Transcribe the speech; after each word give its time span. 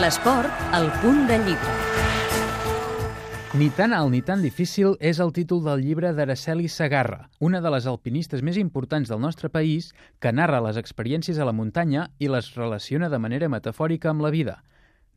L'esport, 0.00 0.48
al 0.72 0.86
punt 1.02 1.26
de 1.28 1.36
llibre. 1.44 1.72
Ni 3.60 3.66
tan 3.76 3.92
alt 3.92 4.08
ni 4.14 4.22
tan 4.24 4.40
difícil 4.40 4.94
és 4.96 5.18
el 5.20 5.32
títol 5.36 5.60
del 5.66 5.82
llibre 5.84 6.14
d'Araceli 6.16 6.70
Sagarra, 6.72 7.26
una 7.38 7.60
de 7.60 7.72
les 7.74 7.84
alpinistes 7.90 8.40
més 8.40 8.56
importants 8.56 9.10
del 9.12 9.20
nostre 9.20 9.50
país 9.52 9.90
que 10.18 10.32
narra 10.32 10.62
les 10.64 10.78
experiències 10.80 11.36
a 11.36 11.44
la 11.44 11.52
muntanya 11.52 12.06
i 12.18 12.30
les 12.32 12.48
relaciona 12.56 13.10
de 13.12 13.20
manera 13.20 13.50
metafòrica 13.52 14.08
amb 14.14 14.24
la 14.24 14.30
vida. 14.32 14.54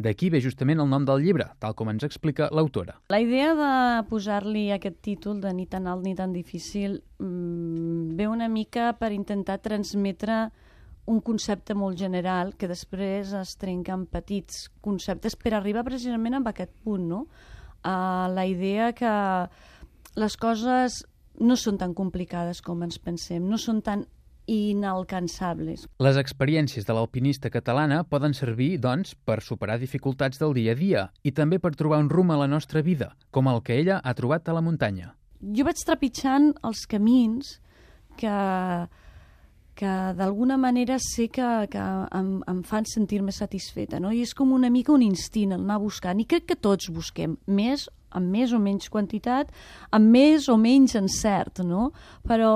D'aquí 0.04 0.28
ve 0.34 0.42
justament 0.44 0.84
el 0.84 0.92
nom 0.92 1.06
del 1.08 1.24
llibre, 1.24 1.48
tal 1.64 1.78
com 1.80 1.94
ens 1.94 2.04
explica 2.04 2.50
l'autora. 2.52 2.98
La 3.14 3.22
idea 3.24 3.54
de 3.56 3.72
posar-li 4.10 4.66
aquest 4.76 5.00
títol 5.06 5.40
de 5.40 5.54
ni 5.56 5.70
tan 5.70 5.88
alt 5.88 6.04
ni 6.04 6.12
tan 6.18 6.36
difícil 6.36 7.00
mmm, 7.24 8.18
ve 8.20 8.28
una 8.28 8.52
mica 8.52 8.98
per 9.00 9.14
intentar 9.16 9.62
transmetre 9.64 10.50
un 11.06 11.20
concepte 11.22 11.76
molt 11.76 12.00
general 12.00 12.54
que 12.56 12.70
després 12.72 13.34
es 13.36 13.56
trenca 13.60 13.96
en 13.96 14.06
petits 14.08 14.70
conceptes 14.82 15.36
per 15.36 15.54
arribar 15.54 15.84
precisament 15.84 16.38
a 16.38 16.44
aquest 16.54 16.72
punt, 16.84 17.08
no? 17.10 17.26
A 17.84 18.30
la 18.32 18.46
idea 18.48 18.94
que 18.96 19.14
les 20.16 20.38
coses 20.38 21.04
no 21.40 21.58
són 21.58 21.80
tan 21.82 21.94
complicades 21.94 22.62
com 22.62 22.84
ens 22.86 23.00
pensem, 23.02 23.44
no 23.50 23.58
són 23.58 23.82
tan 23.82 24.06
inalcançables. 24.48 25.88
Les 26.04 26.18
experiències 26.20 26.86
de 26.86 26.96
l'alpinista 26.96 27.50
catalana 27.52 28.04
poden 28.04 28.36
servir, 28.36 28.78
doncs, 28.80 29.16
per 29.16 29.42
superar 29.42 29.80
dificultats 29.80 30.40
del 30.40 30.54
dia 30.56 30.74
a 30.74 30.80
dia 30.80 31.04
i 31.24 31.32
també 31.32 31.60
per 31.64 31.74
trobar 31.80 32.02
un 32.04 32.10
rumb 32.12 32.32
a 32.32 32.40
la 32.44 32.48
nostra 32.48 32.84
vida, 32.84 33.14
com 33.32 33.48
el 33.48 33.62
que 33.64 33.80
ella 33.80 34.02
ha 34.04 34.16
trobat 34.16 34.50
a 34.50 34.56
la 34.56 34.64
muntanya. 34.64 35.14
Jo 35.44 35.66
vaig 35.68 35.80
trepitjant 35.84 36.54
els 36.64 36.86
camins 36.88 37.58
que, 38.20 38.36
que 39.76 39.94
d'alguna 40.18 40.58
manera 40.58 41.00
sé 41.02 41.28
que, 41.34 41.48
que 41.72 41.82
em, 42.20 42.30
em 42.48 42.62
fan 42.68 42.86
sentir-me 42.90 43.34
satisfeta, 43.34 44.00
no? 44.00 44.12
I 44.14 44.22
és 44.26 44.34
com 44.38 44.54
una 44.54 44.70
mica 44.74 44.94
un 44.94 45.04
instint 45.06 45.56
el 45.56 45.64
anar 45.64 45.80
buscant, 45.82 46.22
i 46.22 46.28
crec 46.30 46.48
que 46.52 46.60
tots 46.60 46.92
busquem, 46.94 47.38
més 47.48 47.90
amb 48.14 48.30
més 48.30 48.54
o 48.54 48.60
menys 48.62 48.92
quantitat, 48.94 49.50
amb 49.92 50.12
més 50.14 50.48
o 50.50 50.58
menys 50.62 50.94
encert, 51.00 51.64
no? 51.66 51.90
Però 52.30 52.54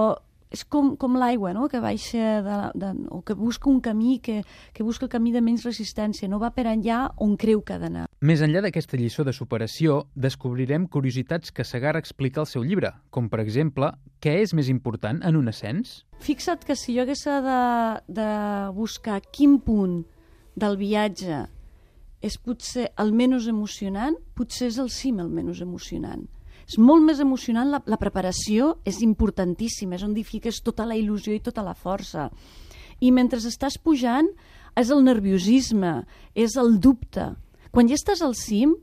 és 0.54 0.64
com, 0.64 0.94
com 0.96 1.18
l'aigua, 1.20 1.54
no? 1.54 1.68
que 1.68 1.82
baixa 1.84 2.42
de, 2.46 2.60
de, 2.80 2.92
o 3.12 3.22
que 3.26 3.36
busca 3.36 3.70
un 3.70 3.82
camí 3.84 4.20
que, 4.24 4.44
que 4.74 4.86
busca 4.86 5.06
el 5.08 5.12
camí 5.12 5.34
de 5.34 5.44
menys 5.44 5.66
resistència, 5.68 6.30
no 6.32 6.40
va 6.40 6.54
per 6.56 6.70
enllà 6.72 7.08
on 7.24 7.36
creu 7.36 7.66
que 7.66 7.76
ha 7.76 7.82
d'anar. 7.84 8.07
Més 8.18 8.42
enllà 8.42 8.64
d'aquesta 8.66 8.98
lliçó 8.98 9.22
de 9.22 9.34
superació, 9.36 10.08
descobrirem 10.18 10.88
curiositats 10.90 11.52
que 11.54 11.66
Sagar 11.68 11.94
explica 12.00 12.42
al 12.42 12.48
seu 12.50 12.64
llibre, 12.66 12.90
com 13.14 13.28
per 13.30 13.44
exemple, 13.44 13.92
què 14.20 14.40
és 14.42 14.56
més 14.58 14.72
important 14.74 15.20
en 15.22 15.38
un 15.38 15.52
ascens? 15.52 16.00
Fixa't 16.26 16.66
que 16.66 16.74
si 16.74 16.96
jo 16.96 17.04
hagués 17.06 17.22
de, 17.28 17.60
de 18.10 18.32
buscar 18.74 19.20
quin 19.22 19.60
punt 19.62 20.00
del 20.58 20.80
viatge 20.82 21.44
és 22.26 22.40
potser 22.42 22.88
el 22.98 23.14
menys 23.14 23.46
emocionant, 23.52 24.18
potser 24.34 24.72
és 24.72 24.82
el 24.82 24.90
cim 24.90 25.22
el 25.22 25.30
menys 25.30 25.62
emocionant 25.62 26.26
és 26.68 26.76
molt 26.82 27.06
més 27.06 27.22
emocionant, 27.24 27.70
la, 27.72 27.80
la 27.88 28.00
preparació 28.00 28.74
és 28.88 29.00
importantíssima, 29.06 29.96
és 29.96 30.04
on 30.04 30.16
hi 30.18 30.26
fiques 30.28 30.60
tota 30.66 30.86
la 30.88 30.98
il·lusió 31.00 31.32
i 31.32 31.40
tota 31.44 31.64
la 31.64 31.76
força. 31.78 32.28
I 33.00 33.14
mentre 33.16 33.40
estàs 33.40 33.78
pujant, 33.80 34.28
és 34.78 34.92
el 34.92 35.06
nerviosisme, 35.06 36.02
és 36.36 36.58
el 36.60 36.76
dubte. 36.84 37.30
Quan 37.72 37.90
ja 37.90 37.98
estàs 37.98 38.22
al 38.26 38.36
cim, 38.38 38.76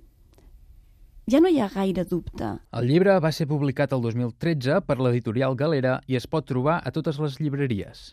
ja 1.31 1.41
no 1.41 1.49
hi 1.49 1.61
ha 1.61 1.71
gaire 1.73 2.05
dubte. 2.09 2.51
El 2.77 2.91
llibre 2.91 3.17
va 3.23 3.33
ser 3.33 3.47
publicat 3.49 3.95
el 3.97 4.03
2013 4.05 4.83
per 4.85 4.99
l'editorial 5.01 5.57
Galera 5.57 6.01
i 6.07 6.19
es 6.21 6.29
pot 6.29 6.47
trobar 6.49 6.81
a 6.85 6.93
totes 6.93 7.21
les 7.23 7.41
llibreries. 7.41 8.13